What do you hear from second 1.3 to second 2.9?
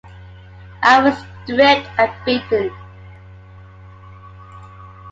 stripped and beaten.